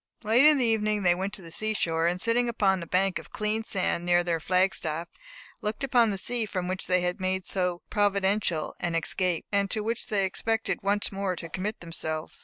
Late 0.23 0.45
in 0.47 0.57
the 0.57 0.65
evening 0.65 1.03
they 1.03 1.13
went 1.13 1.31
to 1.33 1.43
the 1.43 1.51
seashore, 1.51 2.07
and 2.07 2.19
sitting 2.19 2.49
upon 2.49 2.81
a 2.81 2.87
bank 2.87 3.19
of 3.19 3.29
clean 3.29 3.63
sand 3.63 4.03
near 4.03 4.23
their 4.23 4.39
flag 4.39 4.73
staff, 4.73 5.07
looked 5.61 5.83
upon 5.83 6.09
the 6.09 6.17
sea 6.17 6.47
from 6.47 6.67
which 6.67 6.87
they 6.87 7.01
had 7.01 7.21
made 7.21 7.45
so 7.45 7.83
providential 7.91 8.73
an 8.79 8.95
escape, 8.95 9.45
and 9.51 9.69
to 9.69 9.83
which 9.83 10.07
they 10.07 10.25
expected 10.25 10.79
once 10.81 11.11
more 11.11 11.35
to 11.35 11.49
commit 11.49 11.81
themselves. 11.81 12.39